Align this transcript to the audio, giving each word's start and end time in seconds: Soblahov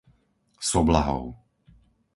Soblahov 0.69 1.25